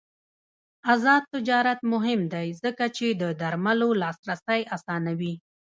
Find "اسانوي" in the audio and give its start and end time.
4.75-5.33